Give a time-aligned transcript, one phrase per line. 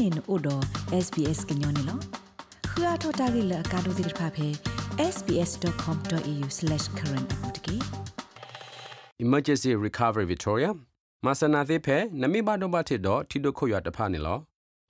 [0.00, 0.62] နေနို့တော့
[1.04, 1.98] SBS ကညောနေလော
[2.70, 4.48] ခရထတာဂိလကာဒိုဒိဖာဖေ
[5.14, 7.76] sbs.com.au/current အပူတကေ
[9.24, 10.70] emergency recovery victoria
[11.26, 14.38] မဆနာသေးဖဲနမိဘတော့ဘာထစ်တော့ထီဒိုခွရတဖာနေလော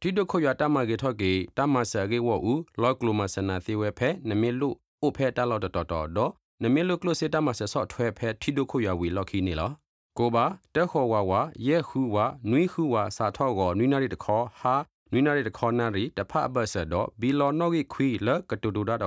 [0.00, 2.52] ထီဒိုခွရတမကေထော့ကေတမဆာကေဝူ
[2.82, 4.68] လော့ကလိုမဆနာသေးဝဲဖဲနမိလူ
[5.02, 9.70] အိုဖဲတလော့တော်တော်တော့နမိလူကလိုစေတမဆဆော့ထွဲဖဲထီဒိုခွရဝီလော့ခီနေလော
[10.18, 14.74] ကိုပါတက်ခေါ်ဝါဝါရဲခူဝါနွိခူဝါစာထော့ကောနွိနာရီတခေါ်ဟာ
[15.12, 19.00] နွိနာရီတခေါ်နာရီတဖအဘဆတ်တော့ဘီလော်နော့ဂီခွီလကတူတူတော့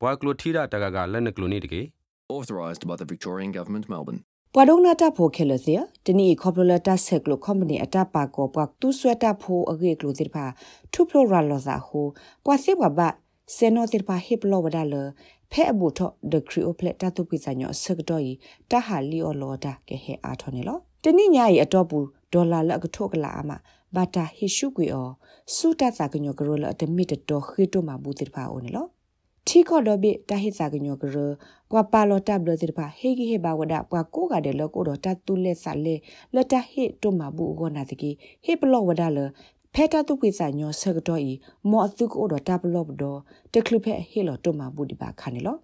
[0.00, 1.80] ဘွာကလိုထီတာတကကလက်နကလိုနေတကေ
[2.34, 4.20] authorised by the Victorian Government Melbourne
[4.54, 5.74] ပွာဒုံနာတာဖိုခဲလစီ
[6.06, 10.44] တနီခေါပလတာဆက်ကလကွန်ပဏီအတာပါကောပွာတူဆွဲတာဖိုအဂေကလိုတိဖာ
[10.92, 12.06] ထူပလိုရာလောဇာဟို
[12.44, 13.00] ပွာစေဘဘ
[13.56, 14.94] စေနိုတိဖာဟိပလောဝဒါလ
[15.52, 18.32] ဖဲအဘူထော့ဒခရီအိုပလက်တာတုပိစညောဆက်တော့ဤ
[18.70, 23.50] တဟာလီအောလောဒါကဲဟဲအားထော်နေလောတနိညာရီအတော့ဘူးဒေါ်လာလကထုတ်ကလာအမ
[23.96, 25.10] ဘာတာဟိရှုကွေအော
[25.54, 28.86] စူတာစာကညောကရောလအတမီတတော်ခိတိုမှာဘူးတိဖာအိုနေလော
[29.46, 31.16] ထီခေါ်တော့ဘိတဟိစာကညောကရ
[31.72, 35.94] ကွာပါလောတပ်ဘလတိဖာဟေဂီဟေဘာဝဒကွာကိုကတဲ့လောကိုတော့တတူလက်စာလေ
[36.34, 38.10] လတဟိတုမဘူးဂောနာတကီ
[38.44, 39.18] ဟေပလောဝဒလ
[39.74, 41.32] ဖဲတာတုပိစာညောဆကတော့ဤ
[41.70, 43.18] မောအတုကိုတော့တပ်လောဘတော့
[43.52, 45.56] တကလဖဲဟေလောတုမဘူးဒီပါခါနေလော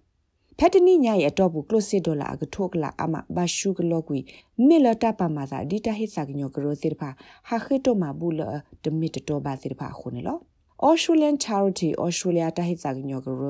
[0.57, 4.19] ဖက်တနိညာရဲ့အတော့ဘူးကလိုစစ်ဒေါ်လာအကထုတ်လာအမဘာရှုကလောကွီ
[4.67, 7.09] မေလတာပမာသာဒီတဟိစာကညောကရောစစ်ဖာ
[7.49, 8.41] ဟာခိတုမဘူးလ
[8.83, 10.37] တမီတတော်ပါစစ်ဖာခုနေလော
[10.87, 13.41] Australian Charity Australia တဟိစာကညောကရ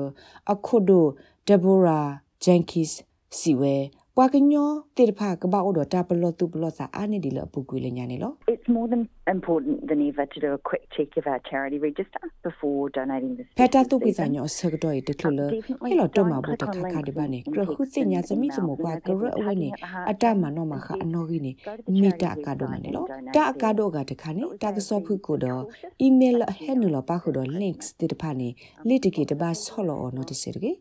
[0.52, 1.04] အခုဒို
[1.48, 2.08] Deborah
[2.44, 2.92] Jenkins
[3.38, 3.76] စီဝဲ
[4.16, 9.02] ပွာကညောတေတဖာကဘာအိုဒတာပလောတုပလောစာအာနေဒီလပူကွေလညာနေလော It's more than
[9.36, 13.46] important than ever to do a quick check of our charity register before donating this.
[13.58, 15.40] ဖက်တာတုပိစာညောဆကတော့တထလ
[15.82, 19.68] ဟဲ့လောတော့မှာဘူးတခါခါဒီပါနေကရခုစညာစမိစမောကွာကရအဝဲနေ
[20.10, 21.52] အတမနောမခအနောကြီးနေ
[22.00, 23.04] မိတာကာဒိုမနေလော
[23.36, 25.62] တာကာဒိုကတခါနေတာကစောဖုကိုတော့
[26.06, 28.48] email ဟဲနူလပါခုတော့ links တိတဖာနေ
[28.88, 30.72] လိတကေတပါဆော်လော notice ရကေ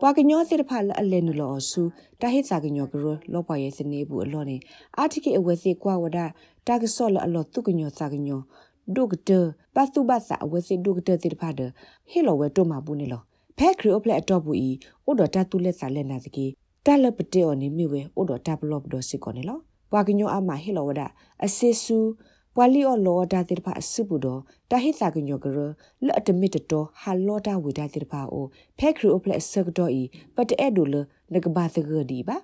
[0.00, 1.82] ပွာကညောစစ်တဖာလအလဲနူလောဆူ
[2.20, 4.56] တဟိစာကညောကရလောပွားရဲ့စနေဘူးအလောနေ
[4.98, 6.18] အာတိကေအဝဲစီကွာဝဒ
[6.66, 8.40] တာကဆော့လအလောတုကညောစာကညော
[8.94, 9.30] ဒုကတ
[9.74, 11.60] ပတ်သူပတ်စာအဝဲစီဒုကတစစ်တဖာဒ
[12.10, 13.22] ဟေလောဝဲတုမဘူးနေလော
[13.58, 14.70] ဖဲခရီအိုပလက်အတော့ဘူးဤ
[15.08, 16.46] ဥဒတာတူလက်စာလက်နာစကေ
[16.86, 19.58] တလပတေော်နေမိဝဲဥဒတာဘလော့ဘဒစစ်ကောနေလော
[19.90, 21.02] ပွာကညောအမဟေလောဝဒ
[21.44, 21.98] အစစ်ဆူ
[22.60, 25.58] ပွာလီအော်လောဒါတိဖာအစုဘူးတော့တာဟိစာကညောကရ
[26.06, 28.46] လအတမစ်တော်ဟာလောတာဝေဒါတိဖာအို
[28.78, 30.02] ဖဲခရီအိုပလက်ဆကတော့ဤ
[30.34, 30.94] ပတ်တဲ့ဒူလ
[31.32, 32.36] နကဘာသဂဒီပါ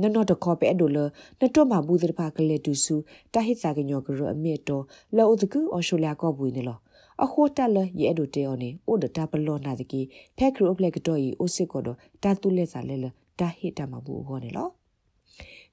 [0.00, 0.98] နနောတခေါ်ပဲအဒိုလ
[1.40, 2.96] နတော့မဘူးတဲ့ဖာကလေးတူစု
[3.34, 4.84] တဟိစာကညောကရအမေတော်
[5.16, 6.78] လောဥဒကူအော်ရှိုလျာကောဘူးနေလော
[7.22, 10.00] အခိုးတက်လရဲ့အဒိုတေော်နေဥဒတာဘလောနာတကီ
[10.36, 13.06] ဖဲခရိုပလက်ကတော့ဤအိုစစ်ကောတော့တာတူလက်စာလဲလ
[13.38, 14.68] တာဟိတမဘူးဟောနေလော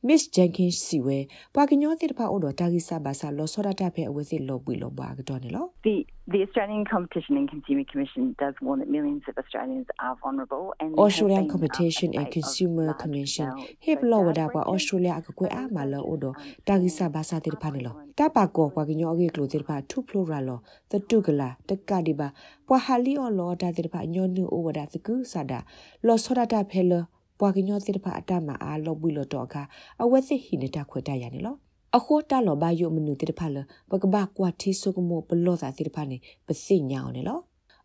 [0.08, 1.18] Miss Jenkins စီဝဲ
[1.54, 5.96] ပွာကညောတိတဖာအိုတော်တာဂီစာဘာစာလောစောရတာဖဲအဝဲစီလောပွေလောပွာကတော့နေလော The
[6.34, 10.90] the Australian Competition and Consumer Commission does warn that millions of Australians are vulnerable and
[11.06, 13.48] Australian Competition and Consumer Commission
[13.84, 16.36] ဟေဘလောဝဒါပွာ Australia အကကွဲအားမလောအိုတော်
[16.68, 20.60] တာဂီစာဘာစာတိတဖာနေလောတပါကောပွာကညောအကေကလိုတိတဖာထူဖလိုရာလော
[20.92, 22.28] တတုကလာတကဒီပါ
[22.68, 25.60] ပွာဟာလီအော်လောတာတိတဖာညောနူအိုဝဒါစကူစာဒါ
[26.08, 27.04] လောစောရတာဖဲလော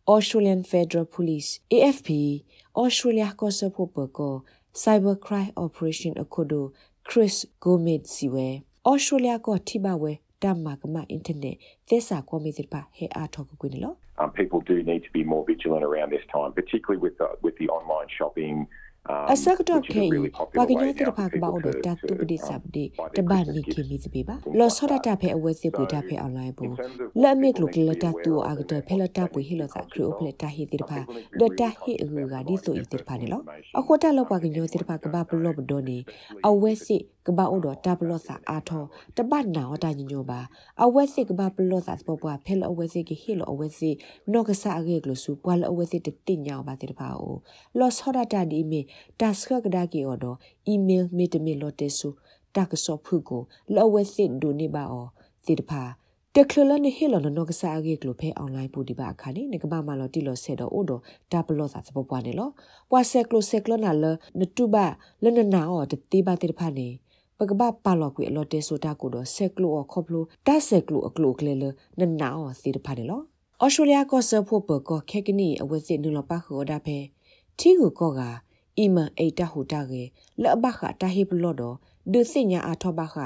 [0.09, 2.09] Australian Federal Police AFP
[2.83, 4.34] Australia ကစဖို့ပကော
[4.83, 6.61] Cyber Crime Operation Akodo
[7.09, 8.49] Chris Gomez စီဝဲ
[8.91, 10.12] Australia ကထိပါဝဲ
[10.43, 11.56] တမကမ internet
[11.88, 17.28] သစ္စာကောမီတိပါဟဲအားထောက်ကွနေလော Um people do need to be more vigilant around this time particularly with the,
[17.44, 18.55] with the online shopping
[19.33, 20.05] အစကတော့ခေ
[20.56, 22.84] ဝါကညောတဲ့ဖာကဘာအိုဒတာတူပဒီဆပ်ဒီ
[23.17, 26.75] တဘာနီကီမီစပေပါလောဆောဒတာဖဲအဝဲစစ်ပူတာဖဲအွန်လိုင်းဘူး
[27.22, 30.99] လက်မေကလုကလတာတူအာဂတဖဲလတာပွေဟီလောစာခရိုဖလက်တာဟီတိဖာ
[31.41, 33.43] ဒတာဟီအဂူဂါဒီဆိုဤတိဖာနေလော
[33.78, 35.99] အခေါ်တာလောက်ပါကညောတိဖာကဘာဘလော့ဘဒိုနီ
[36.49, 38.84] အဝဲစစ် ကဘာအိုဒတာဘလော့စာအာထော
[39.16, 40.40] တပတ်နာဝတာညညိုပါ
[40.82, 43.94] အဝဲစစ်ကဘာဘလော့စာစပေါ်ပွားဖဲလအဝဲစစ်ကဟီလောအဝဲစစ်
[44.32, 47.37] နော့ကဆာအဂေကလဆူပွာလအဝဲစစ်တတိညာပါတိဖာအို
[47.78, 48.81] လောဆောဒတာဒီမီ
[49.20, 50.26] တာစခကဒါကီအော်ဒ
[50.67, 52.08] အီးမေးလ်မီတမီလော်တေဆူ
[52.56, 53.43] တာကဆော့ဖုကို
[53.75, 55.08] လောဝဲစစ်ဒိုနေပါအော်
[55.46, 55.82] တိတဖာ
[56.34, 60.93] တကလလနေဟီလောနနောကစားကေကလိုဖဲအွန်လိုင်းပူဒီပါခါနေငကဘာမလော်တီလော်ဆေတော့အိုဒ
[61.32, 62.50] တာဘလော့စာစပပွားနေလော
[62.93, 64.05] ဝါဆက်ကလိုဆက်ကလနာလ
[64.38, 64.87] နတူဘာ
[65.23, 66.88] လနနာအော်တတိပါတိတဖာနေ
[67.41, 71.65] ပကဘာပါလော်ကွေအလော်တေဆိုတာကိုတော့ဆက်ကလိုအော်ခေါပလိုတာဆက်ကလိုအကလိုကလေလ
[71.99, 73.21] နနာအော်စီတဖာနေလော
[73.65, 76.99] ဩစတြေးလျကောဆပ်ဖို့ပကောခက်ကနီအဝစစ်နူလပါခေါ်ဒါဖဲ
[77.59, 78.21] ထီကိုကောက
[78.79, 80.03] အီမန်အိတာဟူတာကေ
[80.43, 81.62] လဘခတာဟိဘလော့ဒ
[82.12, 83.17] ဒုစညာအထောဘခ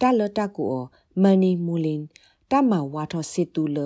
[0.00, 0.64] တာလတာကူ
[1.22, 2.02] မနီမူလင်
[2.50, 3.78] တမဝါထောစေတူလ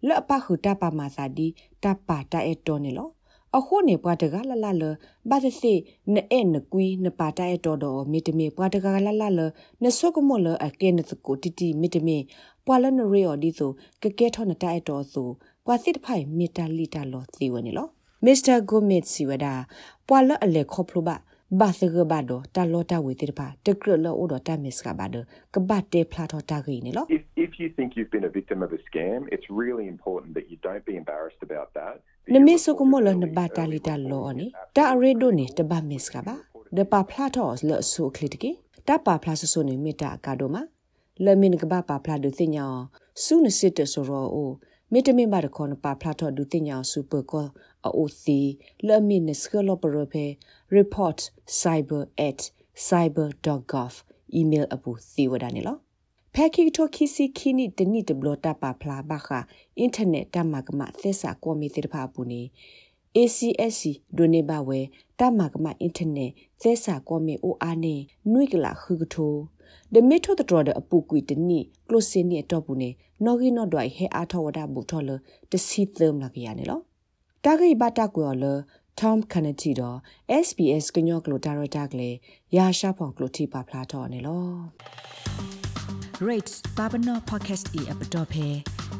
[0.07, 1.47] လအပခုတာပါမာသာဒီ
[1.83, 3.09] တပါတာအတော်နေလော
[3.57, 4.83] အခုနေပွားတကလလလ
[5.29, 5.73] ဘာသစီ
[6.13, 9.41] နဲနကွီနပါတာအတော်တော်မီတမီပွားတကလလလ
[9.83, 12.17] နဆုကမောလအကဲနစကိုတီတီမီတမီ
[12.65, 13.71] ပွာလနရေော်ဒီဆို
[14.01, 15.29] ကကဲထောနတာအတော်ဆို
[15.65, 17.87] ပွာစစ်ဖိုင်မီတာလီတာလောသီဝနေလော
[18.25, 19.53] မစ္စတာဂိုမစ်စီဝဒါ
[20.07, 21.15] ပွာလအလေခေါပလိုဘာ
[21.59, 25.15] ဘာသဂဘဒတာလောတာဝေတိပါတကရလောအိုဒတာမစ်ကဘာဒ
[25.53, 30.45] ကဘတ်တေဖလာထောတာဂီနေလော If, if you think you've been a victim of a scam, it's really important that
[30.51, 31.95] you don't be embarrassed about that.
[32.25, 34.51] that န you မေ report စကမလ it န early, ဘာတာ early လီတာ reporting လောအနိ is
[34.77, 36.35] တာအရေ absolutely ဒိုနေတဘာမစ်ကဘာ
[36.77, 38.51] ဒပါဖလာထောလဆုခလစ်တကီ
[38.87, 40.61] တပါဖလာဆဆုနေမီတာကာဒိုမာ
[41.25, 42.65] လမင်ကဘာပါဖလာဒုသိညာ
[43.23, 44.51] ဆုနစစ်တဆိုရောအို
[44.91, 47.45] မီတမင်ဘာဒခွန်ပါဖလာထောဒုသိညာစူပါကော
[47.85, 48.39] အိုစီ
[48.87, 50.25] လမင်နစကလောပရဖေ
[50.75, 51.19] report
[51.61, 53.93] cyber@cyber.gov
[54.39, 55.77] email အပူစီဝဒနေလော
[56.33, 59.29] ဖက်ခိတိုခီစီခီနီတနိတဘလတာပါဖလာဘခ
[59.77, 62.41] အင်တာနက်တမကမသစ္စာကောမီတိတဖာပူနေ
[63.17, 63.83] ACSC
[64.17, 64.79] ဒိုနေဘဝဲ
[65.19, 66.31] တမကမအင်တာနက်
[66.61, 67.95] သစ္စာကောမီအိုအားနေ
[68.31, 69.35] နွိကလာခုကထို
[69.93, 72.89] ဒမီထိုတတော်တဲ့အပူကွီတနိကလိုစင်းနီအတော့ပူနေ
[73.23, 75.09] နော်ဂီနော်ဒွိုင်ဟဲအားထောဝဒဘူထောလ
[75.51, 76.79] တစီသမလာကရနေလော
[77.45, 78.45] တာဂိဘတာကွာလ
[78.99, 79.97] Tom Kennedy တော့
[80.45, 82.15] SBS ကညောကလိုဒါရတာကလေး
[82.55, 84.47] ရာရှာဖောင်ကလိုတီပါဖလာတော့နေလော
[86.27, 88.47] rate babano podcast e app dot phe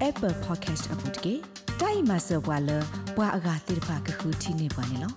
[0.07, 1.34] apple podcast app dot ke
[1.81, 2.78] dai ma so bwa lo
[3.16, 5.10] bwa aga tir pha ka khu thi ne bwa ne lo